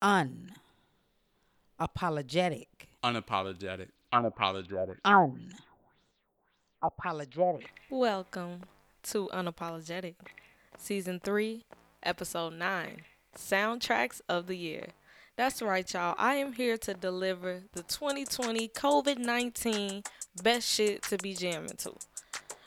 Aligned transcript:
un 0.00 0.52
apologetic 1.78 2.88
Unapologetic. 3.02 3.88
Unapologetic. 4.14 4.98
Welcome 7.90 8.60
to 9.04 9.28
Unapologetic, 9.32 10.14
Season 10.76 11.20
3, 11.22 11.64
Episode 12.02 12.54
9 12.54 13.02
Soundtracks 13.36 14.20
of 14.28 14.46
the 14.46 14.56
Year. 14.56 14.86
That's 15.36 15.62
right, 15.62 15.90
y'all. 15.92 16.14
I 16.18 16.34
am 16.34 16.52
here 16.52 16.76
to 16.78 16.94
deliver 16.94 17.62
the 17.72 17.82
2020 17.82 18.68
COVID 18.68 19.18
19 19.18 20.02
best 20.42 20.68
shit 20.68 21.02
to 21.02 21.16
be 21.18 21.34
jamming 21.34 21.76
to. 21.78 21.94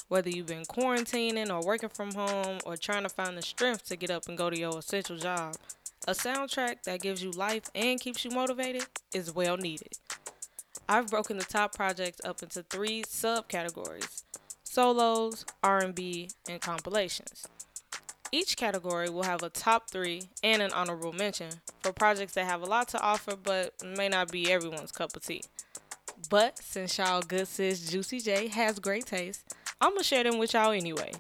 Whether 0.07 0.29
you've 0.29 0.47
been 0.47 0.65
quarantining 0.65 1.49
or 1.49 1.65
working 1.65 1.89
from 1.89 2.13
home 2.13 2.59
or 2.65 2.77
trying 2.77 3.03
to 3.03 3.09
find 3.09 3.37
the 3.37 3.41
strength 3.41 3.85
to 3.87 3.95
get 3.95 4.11
up 4.11 4.27
and 4.27 4.37
go 4.37 4.49
to 4.49 4.59
your 4.59 4.79
essential 4.79 5.17
job, 5.17 5.55
a 6.07 6.13
soundtrack 6.13 6.83
that 6.83 7.01
gives 7.01 7.23
you 7.23 7.31
life 7.31 7.69
and 7.75 7.99
keeps 7.99 8.25
you 8.25 8.31
motivated 8.31 8.85
is 9.13 9.33
well 9.33 9.57
needed. 9.57 9.97
I've 10.89 11.07
broken 11.07 11.37
the 11.37 11.43
top 11.43 11.75
projects 11.75 12.21
up 12.25 12.41
into 12.41 12.63
three 12.63 13.03
subcategories 13.03 14.23
solos, 14.63 15.45
R&B, 15.63 16.29
and 16.47 16.61
compilations. 16.61 17.45
Each 18.31 18.55
category 18.55 19.09
will 19.09 19.23
have 19.23 19.43
a 19.43 19.49
top 19.49 19.89
three 19.89 20.23
and 20.43 20.61
an 20.61 20.71
honorable 20.71 21.11
mention 21.11 21.49
for 21.81 21.91
projects 21.91 22.33
that 22.35 22.45
have 22.45 22.61
a 22.61 22.65
lot 22.65 22.87
to 22.89 23.01
offer 23.01 23.35
but 23.35 23.73
may 23.83 24.07
not 24.07 24.31
be 24.31 24.49
everyone's 24.49 24.93
cup 24.93 25.15
of 25.15 25.25
tea. 25.25 25.43
But 26.29 26.57
since 26.59 26.97
y'all 26.97 27.21
good 27.21 27.47
sis 27.47 27.91
Juicy 27.91 28.21
J 28.21 28.47
has 28.47 28.79
great 28.79 29.05
taste, 29.05 29.53
I'm 29.81 29.91
gonna 29.91 30.03
share 30.03 30.23
them 30.23 30.37
with 30.37 30.53
y'all 30.53 30.71
anyway. 30.71 31.11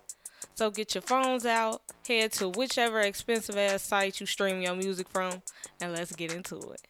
So 0.61 0.69
get 0.69 0.93
your 0.93 1.01
phones 1.01 1.47
out, 1.47 1.81
head 2.07 2.33
to 2.33 2.49
whichever 2.49 2.99
expensive 2.99 3.57
ass 3.57 3.81
site 3.81 4.19
you 4.19 4.27
stream 4.27 4.61
your 4.61 4.75
music 4.75 5.09
from, 5.09 5.41
and 5.81 5.91
let's 5.91 6.15
get 6.15 6.31
into 6.31 6.57
it. 6.57 6.87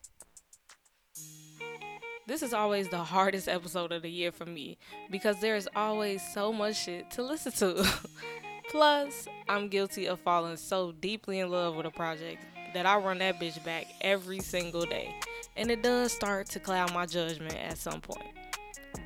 This 2.27 2.43
is 2.43 2.53
always 2.53 2.89
the 2.89 2.97
hardest 2.97 3.47
episode 3.47 3.93
of 3.93 4.01
the 4.01 4.11
year 4.11 4.33
for 4.33 4.45
me 4.45 4.77
because 5.09 5.39
there 5.39 5.55
is 5.55 5.69
always 5.73 6.21
so 6.33 6.51
much 6.51 6.83
shit 6.83 7.09
to 7.11 7.23
listen 7.23 7.53
to. 7.53 7.89
Plus, 8.69 9.25
I'm 9.47 9.69
guilty 9.69 10.05
of 10.05 10.19
falling 10.19 10.57
so 10.57 10.91
deeply 10.91 11.39
in 11.39 11.49
love 11.49 11.77
with 11.77 11.85
a 11.85 11.91
project 11.91 12.43
that 12.73 12.85
I 12.85 12.97
run 12.97 13.19
that 13.19 13.39
bitch 13.39 13.63
back 13.63 13.85
every 14.01 14.41
single 14.41 14.85
day. 14.85 15.15
And 15.55 15.71
it 15.71 15.81
does 15.81 16.11
start 16.11 16.47
to 16.47 16.59
cloud 16.59 16.93
my 16.93 17.05
judgment 17.05 17.55
at 17.55 17.77
some 17.77 18.01
point. 18.01 18.33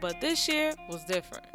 But 0.02 0.20
this 0.22 0.48
year 0.48 0.74
was 0.90 1.06
different. 1.06 1.46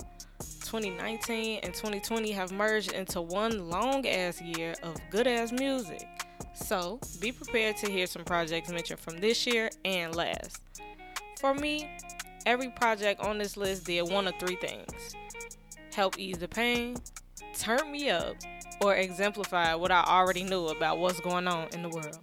2019 0.70 1.58
and 1.64 1.74
2020 1.74 2.30
have 2.30 2.52
merged 2.52 2.92
into 2.92 3.20
one 3.20 3.68
long 3.68 4.06
ass 4.06 4.40
year 4.40 4.72
of 4.84 4.94
good 5.10 5.26
ass 5.26 5.50
music. 5.50 6.06
So, 6.54 7.00
be 7.20 7.32
prepared 7.32 7.76
to 7.78 7.90
hear 7.90 8.06
some 8.06 8.22
projects 8.22 8.70
mentioned 8.70 9.00
from 9.00 9.18
this 9.18 9.48
year 9.48 9.70
and 9.84 10.14
last. 10.14 10.62
For 11.40 11.54
me, 11.54 11.90
every 12.46 12.68
project 12.68 13.20
on 13.20 13.38
this 13.38 13.56
list 13.56 13.84
did 13.84 14.08
one 14.12 14.28
of 14.28 14.34
three 14.38 14.54
things 14.54 15.16
help 15.92 16.16
ease 16.20 16.38
the 16.38 16.46
pain, 16.46 16.96
turn 17.58 17.90
me 17.90 18.08
up, 18.08 18.36
or 18.80 18.94
exemplify 18.94 19.74
what 19.74 19.90
I 19.90 20.04
already 20.06 20.44
knew 20.44 20.68
about 20.68 20.98
what's 20.98 21.18
going 21.18 21.48
on 21.48 21.66
in 21.72 21.82
the 21.82 21.88
world. 21.88 22.20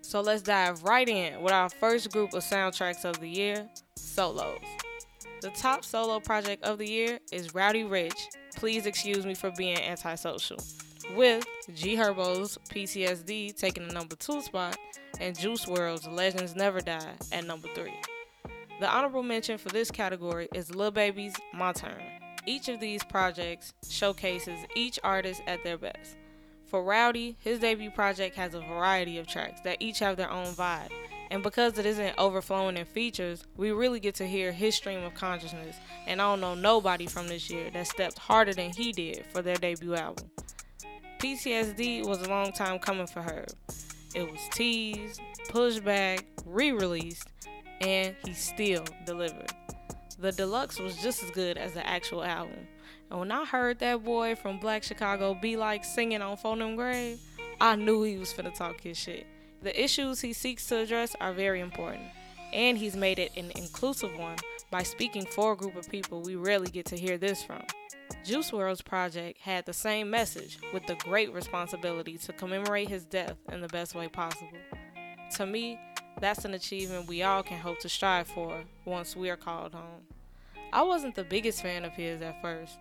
So 0.00 0.20
let's 0.20 0.42
dive 0.42 0.82
right 0.82 1.08
in 1.08 1.40
with 1.42 1.52
our 1.52 1.68
first 1.68 2.10
group 2.10 2.34
of 2.34 2.42
soundtracks 2.42 3.04
of 3.04 3.20
the 3.20 3.28
year 3.28 3.68
solos. 3.94 4.58
The 5.40 5.50
top 5.50 5.84
solo 5.84 6.18
project 6.18 6.64
of 6.64 6.78
the 6.78 6.88
year 6.88 7.20
is 7.30 7.54
Roddy 7.54 7.84
Ricch, 7.84 8.18
Please 8.56 8.86
Excuse 8.86 9.24
Me 9.24 9.34
for 9.34 9.52
Being 9.52 9.78
Antisocial, 9.78 10.58
with 11.14 11.46
G 11.72 11.94
Herbo's 11.94 12.58
PTSD 12.68 13.56
taking 13.56 13.86
the 13.86 13.94
number 13.94 14.16
two 14.16 14.40
spot 14.40 14.76
and 15.20 15.38
Juice 15.38 15.66
WRLD's 15.66 16.08
Legends 16.08 16.56
Never 16.56 16.80
Die 16.80 17.14
at 17.30 17.46
number 17.46 17.68
three. 17.76 17.94
The 18.80 18.88
honorable 18.88 19.22
mention 19.22 19.58
for 19.58 19.68
this 19.68 19.92
category 19.92 20.48
is 20.54 20.74
Lil 20.74 20.90
Baby's 20.90 21.36
My 21.54 21.72
Turn. 21.72 22.02
Each 22.44 22.68
of 22.68 22.80
these 22.80 23.04
projects 23.04 23.74
showcases 23.88 24.58
each 24.74 24.98
artist 25.04 25.42
at 25.46 25.62
their 25.62 25.78
best. 25.78 26.16
For 26.66 26.82
Rowdy, 26.82 27.36
his 27.38 27.60
debut 27.60 27.92
project 27.92 28.34
has 28.34 28.54
a 28.54 28.60
variety 28.60 29.18
of 29.18 29.28
tracks 29.28 29.60
that 29.60 29.76
each 29.78 30.00
have 30.00 30.16
their 30.16 30.30
own 30.30 30.46
vibe. 30.46 30.90
And 31.30 31.42
because 31.42 31.78
it 31.78 31.84
isn't 31.84 32.14
overflowing 32.16 32.76
in 32.76 32.86
features, 32.86 33.44
we 33.56 33.70
really 33.70 34.00
get 34.00 34.14
to 34.16 34.26
hear 34.26 34.50
his 34.50 34.74
stream 34.74 35.02
of 35.04 35.14
consciousness. 35.14 35.76
And 36.06 36.22
I 36.22 36.24
don't 36.24 36.40
know 36.40 36.54
nobody 36.54 37.06
from 37.06 37.28
this 37.28 37.50
year 37.50 37.70
that 37.72 37.86
stepped 37.86 38.18
harder 38.18 38.54
than 38.54 38.70
he 38.70 38.92
did 38.92 39.26
for 39.32 39.42
their 39.42 39.56
debut 39.56 39.94
album. 39.94 40.30
PTSD 41.18 42.06
was 42.06 42.22
a 42.22 42.28
long 42.30 42.52
time 42.52 42.78
coming 42.78 43.06
for 43.06 43.20
her. 43.20 43.44
It 44.14 44.30
was 44.30 44.40
teased, 44.52 45.20
pushed 45.48 45.84
back, 45.84 46.24
re 46.46 46.72
released, 46.72 47.28
and 47.80 48.14
he 48.24 48.32
still 48.32 48.84
delivered. 49.04 49.52
The 50.18 50.32
deluxe 50.32 50.78
was 50.78 50.96
just 50.96 51.22
as 51.22 51.30
good 51.30 51.58
as 51.58 51.74
the 51.74 51.86
actual 51.86 52.24
album. 52.24 52.66
And 53.10 53.20
when 53.20 53.32
I 53.32 53.44
heard 53.44 53.78
that 53.80 54.04
boy 54.04 54.34
from 54.34 54.58
Black 54.58 54.82
Chicago 54.82 55.34
be 55.34 55.56
like 55.56 55.84
singing 55.84 56.22
on 56.22 56.36
Phonem 56.36 56.76
Grave, 56.76 57.20
I 57.60 57.76
knew 57.76 58.02
he 58.02 58.16
was 58.16 58.32
finna 58.32 58.54
talk 58.54 58.80
his 58.80 58.98
shit. 58.98 59.26
The 59.60 59.82
issues 59.82 60.20
he 60.20 60.32
seeks 60.32 60.66
to 60.66 60.78
address 60.78 61.16
are 61.20 61.32
very 61.32 61.60
important, 61.60 62.04
and 62.52 62.78
he's 62.78 62.94
made 62.94 63.18
it 63.18 63.32
an 63.36 63.50
inclusive 63.56 64.16
one 64.16 64.36
by 64.70 64.84
speaking 64.84 65.26
for 65.26 65.52
a 65.52 65.56
group 65.56 65.74
of 65.74 65.90
people 65.90 66.22
we 66.22 66.36
rarely 66.36 66.70
get 66.70 66.86
to 66.86 66.96
hear 66.96 67.18
this 67.18 67.42
from. 67.42 67.62
Juice 68.24 68.52
WRLD's 68.52 68.82
project 68.82 69.40
had 69.40 69.66
the 69.66 69.72
same 69.72 70.10
message 70.10 70.58
with 70.72 70.86
the 70.86 70.94
great 70.96 71.32
responsibility 71.32 72.16
to 72.18 72.32
commemorate 72.32 72.88
his 72.88 73.04
death 73.04 73.36
in 73.50 73.60
the 73.60 73.68
best 73.68 73.94
way 73.94 74.06
possible. 74.06 74.58
To 75.36 75.46
me, 75.46 75.78
that's 76.20 76.44
an 76.44 76.54
achievement 76.54 77.08
we 77.08 77.22
all 77.22 77.42
can 77.42 77.58
hope 77.58 77.80
to 77.80 77.88
strive 77.88 78.28
for 78.28 78.62
once 78.84 79.16
we 79.16 79.28
are 79.28 79.36
called 79.36 79.74
home. 79.74 80.02
I 80.72 80.82
wasn't 80.82 81.16
the 81.16 81.24
biggest 81.24 81.62
fan 81.62 81.84
of 81.84 81.94
his 81.94 82.22
at 82.22 82.40
first, 82.42 82.78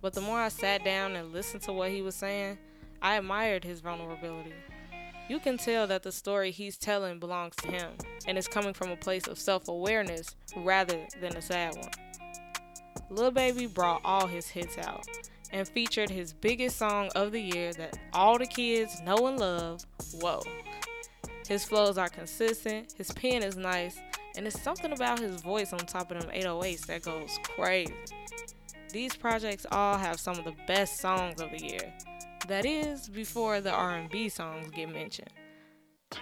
but 0.00 0.12
the 0.12 0.20
more 0.20 0.38
I 0.38 0.48
sat 0.48 0.84
down 0.84 1.16
and 1.16 1.32
listened 1.32 1.62
to 1.62 1.72
what 1.72 1.90
he 1.90 2.02
was 2.02 2.14
saying, 2.14 2.58
I 3.02 3.16
admired 3.16 3.64
his 3.64 3.80
vulnerability. 3.80 4.52
You 5.30 5.38
can 5.38 5.58
tell 5.58 5.86
that 5.86 6.02
the 6.02 6.10
story 6.10 6.50
he's 6.50 6.76
telling 6.76 7.20
belongs 7.20 7.54
to 7.62 7.68
him 7.68 7.92
and 8.26 8.36
is 8.36 8.48
coming 8.48 8.74
from 8.74 8.90
a 8.90 8.96
place 8.96 9.28
of 9.28 9.38
self 9.38 9.68
awareness 9.68 10.34
rather 10.56 11.06
than 11.20 11.36
a 11.36 11.40
sad 11.40 11.76
one. 11.76 11.90
Lil 13.10 13.30
Baby 13.30 13.68
brought 13.68 14.00
all 14.04 14.26
his 14.26 14.48
hits 14.48 14.76
out 14.76 15.06
and 15.52 15.68
featured 15.68 16.10
his 16.10 16.32
biggest 16.32 16.78
song 16.78 17.10
of 17.14 17.30
the 17.30 17.40
year 17.40 17.72
that 17.74 17.96
all 18.12 18.38
the 18.38 18.46
kids 18.46 19.00
know 19.02 19.28
and 19.28 19.38
love, 19.38 19.86
Whoa. 20.14 20.42
His 21.46 21.64
flows 21.64 21.96
are 21.96 22.08
consistent, 22.08 22.94
his 22.96 23.12
pen 23.12 23.44
is 23.44 23.56
nice, 23.56 24.00
and 24.36 24.48
it's 24.48 24.60
something 24.60 24.90
about 24.90 25.20
his 25.20 25.40
voice 25.42 25.72
on 25.72 25.78
top 25.78 26.10
of 26.10 26.22
them 26.22 26.30
808s 26.32 26.86
that 26.86 27.02
goes 27.02 27.38
crazy. 27.44 27.94
These 28.92 29.14
projects 29.14 29.64
all 29.70 29.96
have 29.96 30.18
some 30.18 30.36
of 30.40 30.44
the 30.44 30.56
best 30.66 30.98
songs 30.98 31.40
of 31.40 31.52
the 31.52 31.64
year. 31.64 31.94
That 32.48 32.66
is 32.66 33.08
before 33.08 33.60
the 33.60 33.70
R&B 33.70 34.28
songs 34.28 34.70
get 34.70 34.92
mentioned. 34.92 35.30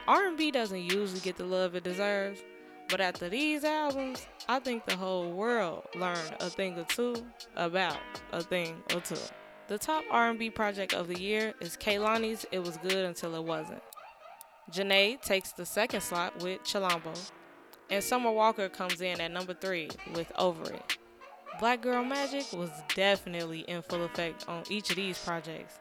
R&B 0.07 0.51
doesn't 0.51 0.83
usually 0.83 1.21
get 1.21 1.37
the 1.37 1.45
love 1.45 1.75
it 1.75 1.85
deserves, 1.85 2.43
but 2.89 3.01
after 3.01 3.29
these 3.29 3.65
albums, 3.65 4.27
I 4.49 4.59
think 4.59 4.85
the 4.85 4.97
whole 4.97 5.31
world 5.31 5.85
learned 5.95 6.37
a 6.41 6.51
thing 6.51 6.79
or 6.79 6.85
two 6.85 7.25
about 7.57 7.99
a 8.33 8.43
thing 8.43 8.83
or 8.95 9.01
two. 9.01 9.17
The 9.69 9.79
top 9.79 10.05
R&B 10.11 10.51
project 10.51 10.95
of 10.95 11.09
the 11.09 11.19
year 11.19 11.55
is 11.61 11.77
Kehlani's 11.77 12.47
It 12.51 12.61
Was 12.61 12.77
Good 12.79 13.05
Until 13.05 13.35
It 13.35 13.45
Wasn't. 13.45 13.83
Jhené 14.73 15.21
takes 15.23 15.53
the 15.53 15.65
second 15.65 16.03
slot 16.03 16.43
with 16.43 16.63
Chilombo, 16.63 17.31
and 17.91 18.05
Summer 18.05 18.31
Walker 18.31 18.69
comes 18.69 19.01
in 19.01 19.21
at 19.21 19.31
number 19.31 19.55
three 19.55 19.89
with 20.15 20.31
Over 20.37 20.73
It. 20.73 20.99
Black 21.59 21.81
Girl 21.81 22.05
Magic 22.05 22.53
was 22.53 22.71
definitely 22.95 23.61
in 23.61 23.83
full 23.83 24.05
effect 24.05 24.49
on 24.49 24.63
each 24.71 24.91
of 24.91 24.97
these 24.97 25.19
projects, 25.19 25.81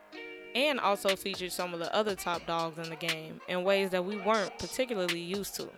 and 0.55 0.79
also 0.79 1.15
featured 1.15 1.51
some 1.51 1.73
of 1.73 1.79
the 1.79 1.93
other 1.95 2.15
top 2.15 2.45
dogs 2.45 2.77
in 2.77 2.89
the 2.89 2.95
game 2.95 3.41
in 3.47 3.63
ways 3.63 3.89
that 3.91 4.05
we 4.05 4.17
weren't 4.17 4.57
particularly 4.59 5.19
used 5.19 5.55
to. 5.55 5.69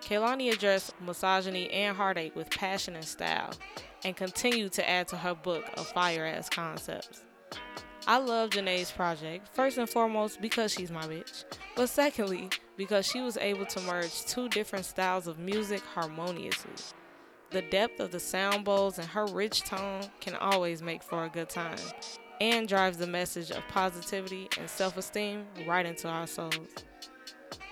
Kehlani 0.00 0.52
addressed 0.52 0.94
misogyny 1.00 1.70
and 1.70 1.96
heartache 1.96 2.34
with 2.34 2.50
passion 2.50 2.96
and 2.96 3.04
style, 3.04 3.52
and 4.04 4.16
continued 4.16 4.72
to 4.72 4.88
add 4.88 5.06
to 5.08 5.16
her 5.16 5.34
book 5.34 5.64
of 5.76 5.86
fire 5.88 6.24
ass 6.24 6.48
concepts. 6.48 7.22
I 8.06 8.18
love 8.18 8.50
Jhené's 8.50 8.90
project, 8.90 9.48
first 9.54 9.76
and 9.78 9.88
foremost 9.88 10.40
because 10.40 10.72
she's 10.72 10.90
my 10.90 11.02
bitch, 11.02 11.44
but 11.76 11.88
secondly, 11.88 12.48
because 12.76 13.06
she 13.06 13.20
was 13.20 13.36
able 13.36 13.66
to 13.66 13.80
merge 13.82 14.24
two 14.24 14.48
different 14.48 14.86
styles 14.86 15.26
of 15.26 15.38
music 15.38 15.82
harmoniously. 15.94 16.72
The 17.50 17.62
depth 17.62 18.00
of 18.00 18.10
the 18.10 18.20
sound 18.20 18.64
bowls 18.64 18.98
and 18.98 19.08
her 19.08 19.26
rich 19.26 19.62
tone 19.62 20.02
can 20.20 20.34
always 20.36 20.82
make 20.82 21.02
for 21.02 21.24
a 21.24 21.28
good 21.28 21.50
time, 21.50 21.76
and 22.40 22.66
drives 22.66 22.96
the 22.96 23.06
message 23.06 23.50
of 23.50 23.66
positivity 23.68 24.48
and 24.58 24.68
self 24.68 24.96
esteem 24.96 25.44
right 25.66 25.86
into 25.86 26.08
our 26.08 26.26
souls. 26.26 26.84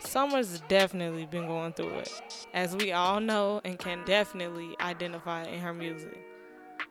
Summer's 0.00 0.61
definitely 0.69 1.26
been 1.26 1.47
going 1.47 1.73
through 1.73 1.99
it, 1.99 2.47
as 2.55 2.76
we 2.76 2.93
all 2.93 3.20
know 3.20 3.61
and 3.65 3.79
can 3.79 4.05
definitely 4.05 4.75
identify 4.81 5.44
in 5.44 5.61
her 5.61 5.75
music. 5.75 6.25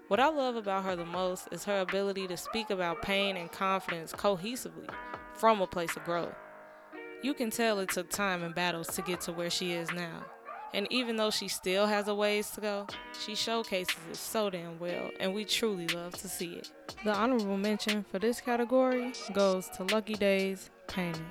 What 0.08 0.20
I 0.20 0.30
love 0.30 0.56
about 0.56 0.86
her 0.86 0.96
the 0.96 1.06
most 1.06 1.50
is 1.52 1.64
her 1.66 1.82
ability 1.82 2.28
to 2.28 2.38
speak 2.38 2.70
about 2.70 3.02
pain 3.02 3.36
and 3.36 3.52
confidence 3.52 4.14
cohesively 4.14 4.90
from 5.34 5.62
a 5.62 5.68
place 5.68 5.96
of 5.96 6.04
growth. 6.04 6.36
You 7.22 7.34
can 7.34 7.50
tell 7.50 7.80
it 7.80 7.90
took 7.90 8.10
time 8.10 8.44
and 8.44 8.54
battles 8.56 8.88
to 8.96 9.02
get 9.02 9.22
to 9.22 9.34
where 9.34 9.50
she 9.50 9.72
is 9.72 9.92
now. 9.92 10.24
And 10.74 10.88
even 10.92 11.16
though 11.16 11.32
she 11.32 11.48
still 11.48 11.86
has 11.86 12.08
a 12.08 12.16
ways 12.16 12.50
to 12.52 12.62
go, 12.62 12.88
she 13.26 13.36
showcases 13.36 13.96
it 14.12 14.16
so 14.16 14.50
damn 14.50 14.78
well, 14.80 15.10
and 15.20 15.34
we 15.34 15.46
truly 15.46 15.88
love 15.88 16.14
to 16.18 16.28
see 16.28 16.54
it. 16.54 16.72
The 17.04 17.14
honorable 17.14 17.58
mention 17.58 18.04
for 18.04 18.20
this 18.20 18.42
category 18.42 19.14
goes 19.34 19.70
to 19.70 19.84
Lucky 19.84 20.16
Daye's 20.16 20.70
Painting. 20.88 21.26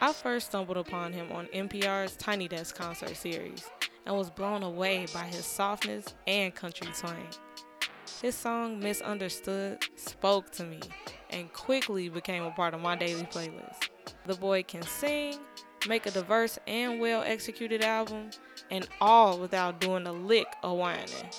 I 0.00 0.12
first 0.12 0.46
stumbled 0.48 0.78
upon 0.78 1.12
him 1.12 1.30
on 1.32 1.46
NPR's 1.48 2.16
Tiny 2.16 2.48
Desk 2.48 2.74
concert 2.76 3.16
series 3.16 3.68
and 4.06 4.16
was 4.16 4.30
blown 4.30 4.62
away 4.62 5.06
by 5.12 5.24
his 5.24 5.44
softness 5.44 6.14
and 6.26 6.54
country 6.54 6.88
twang. 6.98 7.26
His 8.22 8.34
song 8.34 8.80
Misunderstood 8.80 9.84
spoke 9.96 10.50
to 10.52 10.64
me 10.64 10.80
and 11.30 11.52
quickly 11.52 12.08
became 12.08 12.44
a 12.44 12.50
part 12.50 12.74
of 12.74 12.80
my 12.80 12.96
daily 12.96 13.24
playlist. 13.24 13.88
The 14.26 14.34
boy 14.34 14.62
can 14.62 14.82
sing, 14.82 15.38
make 15.88 16.06
a 16.06 16.10
diverse 16.10 16.58
and 16.66 17.00
well 17.00 17.22
executed 17.22 17.82
album, 17.82 18.30
and 18.70 18.88
all 19.00 19.38
without 19.38 19.80
doing 19.80 20.06
a 20.06 20.12
lick 20.12 20.46
of 20.62 20.76
whining. 20.76 21.30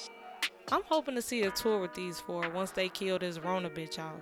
I'm 0.71 0.83
hoping 0.85 1.15
to 1.15 1.21
see 1.21 1.43
a 1.43 1.51
tour 1.51 1.79
with 1.81 1.93
these 1.93 2.19
four 2.19 2.49
once 2.49 2.71
they 2.71 2.89
kill 2.89 3.19
this 3.19 3.39
Rona 3.39 3.69
bitch 3.69 3.99
off. 3.99 4.21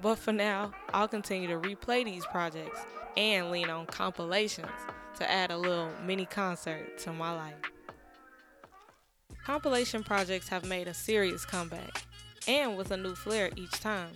But 0.00 0.18
for 0.18 0.32
now, 0.32 0.72
I'll 0.92 1.08
continue 1.08 1.48
to 1.48 1.58
replay 1.58 2.04
these 2.04 2.24
projects 2.26 2.80
and 3.16 3.50
lean 3.50 3.68
on 3.68 3.86
compilations 3.86 4.70
to 5.18 5.30
add 5.30 5.50
a 5.50 5.56
little 5.56 5.90
mini 6.04 6.24
concert 6.24 6.98
to 6.98 7.12
my 7.12 7.32
life. 7.32 7.54
Compilation 9.44 10.02
projects 10.02 10.48
have 10.48 10.64
made 10.64 10.88
a 10.88 10.94
serious 10.94 11.44
comeback, 11.44 12.04
and 12.48 12.76
with 12.76 12.90
a 12.90 12.96
new 12.96 13.14
flair 13.14 13.50
each 13.56 13.72
time. 13.80 14.12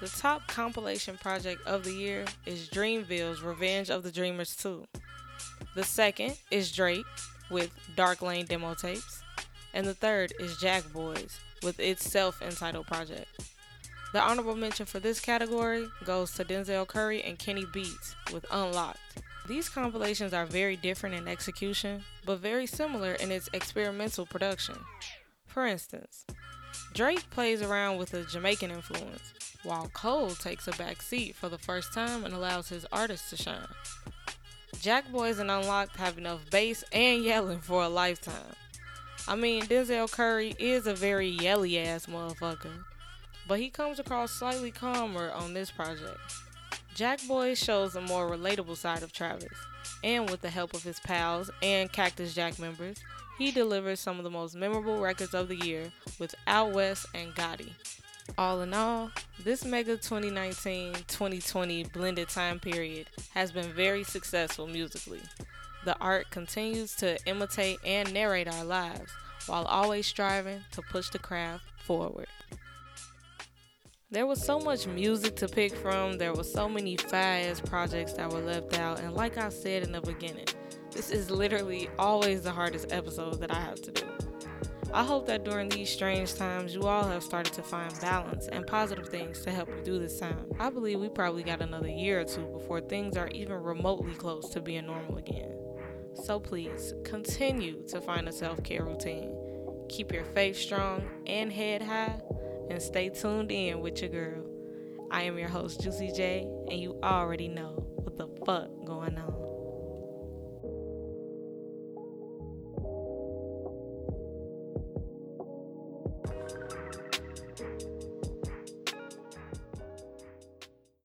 The 0.00 0.08
top 0.08 0.46
compilation 0.48 1.18
project 1.18 1.66
of 1.66 1.84
the 1.84 1.92
year 1.92 2.24
is 2.46 2.70
Dreamville's 2.70 3.42
Revenge 3.42 3.90
of 3.90 4.02
the 4.02 4.10
Dreamers 4.10 4.56
2. 4.56 4.86
The 5.74 5.84
second 5.84 6.38
is 6.50 6.72
Drake 6.72 7.04
with 7.50 7.70
Dark 7.96 8.22
Lane 8.22 8.46
demo 8.46 8.72
tapes. 8.72 9.22
And 9.74 9.86
the 9.86 9.92
third 9.92 10.32
is 10.40 10.56
Jack 10.56 10.90
Boys 10.92 11.38
with 11.62 11.78
its 11.78 12.10
self 12.10 12.40
entitled 12.40 12.86
project. 12.86 13.28
The 14.14 14.22
honorable 14.22 14.56
mention 14.56 14.86
for 14.86 15.00
this 15.00 15.20
category 15.20 15.86
goes 16.04 16.32
to 16.32 16.44
Denzel 16.46 16.88
Curry 16.88 17.22
and 17.22 17.38
Kenny 17.38 17.66
Beats 17.70 18.16
with 18.32 18.46
Unlocked. 18.50 19.22
These 19.46 19.68
compilations 19.68 20.32
are 20.32 20.46
very 20.46 20.76
different 20.76 21.14
in 21.14 21.28
execution, 21.28 22.02
but 22.24 22.38
very 22.38 22.66
similar 22.66 23.12
in 23.14 23.30
its 23.30 23.50
experimental 23.52 24.24
production. 24.24 24.76
For 25.46 25.66
instance, 25.66 26.24
Drake 26.94 27.28
plays 27.30 27.62
around 27.62 27.98
with 27.98 28.14
a 28.14 28.24
Jamaican 28.24 28.70
influence, 28.70 29.32
while 29.62 29.88
Cole 29.92 30.30
takes 30.30 30.66
a 30.66 30.72
back 30.72 31.02
seat 31.02 31.34
for 31.34 31.48
the 31.48 31.58
first 31.58 31.92
time 31.92 32.24
and 32.24 32.34
allows 32.34 32.68
his 32.68 32.86
artists 32.92 33.30
to 33.30 33.36
shine. 33.36 33.66
Jack 34.80 35.10
Boys 35.12 35.38
and 35.38 35.50
Unlocked 35.50 35.96
have 35.96 36.16
enough 36.16 36.48
bass 36.50 36.82
and 36.92 37.22
yelling 37.22 37.60
for 37.60 37.82
a 37.82 37.88
lifetime. 37.88 38.54
I 39.28 39.36
mean, 39.36 39.62
Denzel 39.62 40.10
Curry 40.10 40.54
is 40.58 40.86
a 40.86 40.94
very 40.94 41.28
yelly 41.28 41.78
ass 41.78 42.06
motherfucker, 42.06 42.84
but 43.46 43.58
he 43.58 43.68
comes 43.68 43.98
across 43.98 44.32
slightly 44.32 44.70
calmer 44.70 45.30
on 45.32 45.52
this 45.52 45.70
project. 45.70 46.18
Jack 46.94 47.20
Boy 47.28 47.54
shows 47.54 47.94
a 47.94 48.00
more 48.00 48.30
relatable 48.30 48.76
side 48.76 49.02
of 49.02 49.12
Travis, 49.12 49.52
and 50.02 50.30
with 50.30 50.40
the 50.40 50.50
help 50.50 50.72
of 50.74 50.82
his 50.82 50.98
pals 51.00 51.50
and 51.62 51.92
Cactus 51.92 52.34
Jack 52.34 52.58
members, 52.58 52.96
he 53.38 53.50
delivers 53.50 54.00
some 54.00 54.18
of 54.18 54.24
the 54.24 54.30
most 54.30 54.54
memorable 54.54 55.00
records 55.00 55.34
of 55.34 55.48
the 55.48 55.56
year 55.56 55.92
with 56.18 56.34
Out 56.46 56.72
West 56.72 57.06
and 57.14 57.34
Gatti. 57.34 57.72
All 58.38 58.60
in 58.62 58.72
all, 58.72 59.10
this 59.44 59.64
mega 59.64 59.96
2019 59.96 60.94
2020 61.08 61.84
blended 61.84 62.28
time 62.28 62.58
period 62.58 63.06
has 63.34 63.52
been 63.52 63.72
very 63.72 64.04
successful 64.04 64.66
musically. 64.66 65.20
The 65.84 65.96
art 65.98 66.30
continues 66.30 66.94
to 66.96 67.18
imitate 67.26 67.78
and 67.84 68.12
narrate 68.12 68.48
our 68.48 68.64
lives 68.64 69.12
while 69.46 69.64
always 69.64 70.06
striving 70.06 70.60
to 70.72 70.82
push 70.82 71.10
the 71.10 71.18
craft 71.18 71.64
forward. 71.78 72.28
There 74.10 74.26
was 74.26 74.44
so 74.44 74.58
much 74.58 74.86
music 74.86 75.36
to 75.36 75.48
pick 75.48 75.74
from, 75.74 76.18
there 76.18 76.34
were 76.34 76.44
so 76.44 76.68
many 76.68 76.96
fast 76.96 77.64
projects 77.66 78.14
that 78.14 78.30
were 78.30 78.40
left 78.40 78.76
out, 78.78 79.00
and 79.00 79.14
like 79.14 79.38
I 79.38 79.50
said 79.50 79.84
in 79.84 79.92
the 79.92 80.00
beginning, 80.00 80.48
this 80.90 81.10
is 81.10 81.30
literally 81.30 81.88
always 81.98 82.42
the 82.42 82.50
hardest 82.50 82.92
episode 82.92 83.40
that 83.40 83.52
I 83.52 83.60
have 83.60 83.80
to 83.82 83.92
do. 83.92 84.19
I 84.92 85.04
hope 85.04 85.26
that 85.26 85.44
during 85.44 85.68
these 85.68 85.88
strange 85.88 86.34
times, 86.34 86.74
you 86.74 86.82
all 86.82 87.04
have 87.04 87.22
started 87.22 87.52
to 87.52 87.62
find 87.62 87.92
balance 88.00 88.48
and 88.48 88.66
positive 88.66 89.08
things 89.08 89.40
to 89.42 89.52
help 89.52 89.68
you 89.68 89.84
through 89.84 90.00
this 90.00 90.18
time. 90.18 90.46
I 90.58 90.68
believe 90.68 90.98
we 90.98 91.08
probably 91.08 91.44
got 91.44 91.62
another 91.62 91.88
year 91.88 92.20
or 92.20 92.24
two 92.24 92.46
before 92.48 92.80
things 92.80 93.16
are 93.16 93.28
even 93.28 93.62
remotely 93.62 94.14
close 94.14 94.48
to 94.50 94.60
being 94.60 94.86
normal 94.86 95.18
again. 95.18 95.54
So 96.24 96.40
please 96.40 96.92
continue 97.04 97.86
to 97.88 98.00
find 98.00 98.28
a 98.28 98.32
self 98.32 98.64
care 98.64 98.84
routine. 98.84 99.32
Keep 99.88 100.12
your 100.12 100.24
faith 100.24 100.56
strong 100.56 101.02
and 101.26 101.52
head 101.52 101.82
high, 101.82 102.20
and 102.68 102.82
stay 102.82 103.10
tuned 103.10 103.52
in 103.52 103.80
with 103.80 104.00
your 104.00 104.10
girl. 104.10 104.44
I 105.12 105.22
am 105.22 105.38
your 105.38 105.48
host, 105.48 105.80
Juicy 105.82 106.12
J, 106.12 106.48
and 106.68 106.80
you 106.80 106.98
already 107.02 107.48
know 107.48 107.84
what 107.94 108.16
the 108.16 108.26
fuck 108.44 108.70
going 108.84 109.16
on. 109.18 109.39